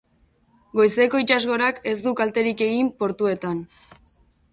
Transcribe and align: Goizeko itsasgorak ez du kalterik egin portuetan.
Goizeko 0.77 1.19
itsasgorak 1.23 1.77
ez 1.91 1.95
du 2.05 2.13
kalterik 2.21 2.65
egin 2.69 2.89
portuetan. 3.05 3.61